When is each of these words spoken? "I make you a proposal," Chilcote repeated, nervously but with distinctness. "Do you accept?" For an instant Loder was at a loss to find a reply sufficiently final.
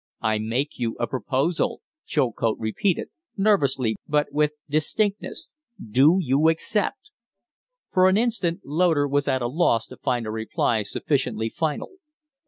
"I 0.21 0.39
make 0.39 0.79
you 0.79 0.95
a 0.99 1.05
proposal," 1.05 1.83
Chilcote 2.07 2.57
repeated, 2.57 3.09
nervously 3.37 3.97
but 4.07 4.31
with 4.31 4.53
distinctness. 4.67 5.53
"Do 5.79 6.17
you 6.19 6.49
accept?" 6.49 7.11
For 7.91 8.09
an 8.09 8.17
instant 8.17 8.61
Loder 8.65 9.07
was 9.07 9.27
at 9.27 9.43
a 9.43 9.47
loss 9.47 9.85
to 9.89 9.97
find 9.97 10.25
a 10.25 10.31
reply 10.31 10.81
sufficiently 10.81 11.49
final. 11.49 11.97